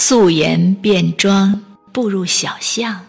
[0.00, 1.60] 素颜便装
[1.92, 3.04] 步入小巷，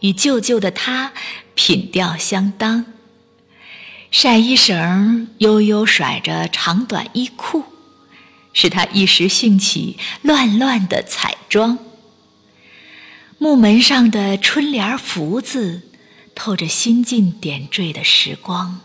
[0.00, 1.12] 与旧旧的他
[1.54, 2.84] 品调相当。
[4.10, 7.62] 晒衣绳悠悠甩着长短衣裤，
[8.52, 11.78] 使他一时兴起乱乱的彩妆。
[13.38, 15.82] 木门上的春联福字，
[16.34, 18.80] 透着新近点缀的时光。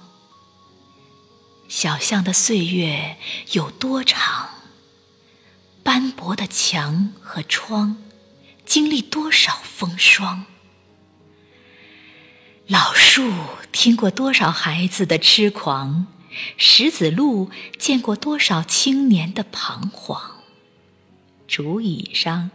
[1.68, 3.18] 小巷的岁月
[3.54, 4.61] 有多长？
[5.84, 7.98] 斑驳的墙和窗，
[8.66, 10.46] 经历多少风霜？
[12.68, 13.34] 老树
[13.72, 16.08] 听过多少孩子的痴狂？
[16.58, 20.22] 石子路见过多少青年的彷徨？
[21.48, 22.52] 竹椅上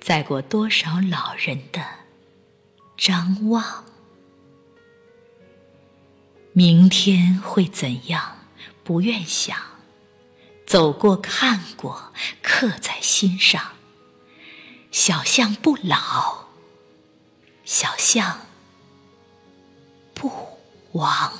[0.00, 1.84] 载过多少老人的
[2.96, 3.84] 张望？
[6.52, 8.38] 明天会怎样？
[8.82, 9.58] 不愿想，
[10.66, 12.14] 走过看过，
[12.58, 13.62] 刻在心上。
[14.90, 16.48] 小巷不老，
[17.64, 18.40] 小巷
[20.12, 20.58] 不
[20.90, 21.32] 亡。